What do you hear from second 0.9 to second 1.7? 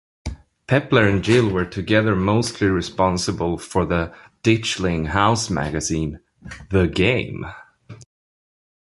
and Gill were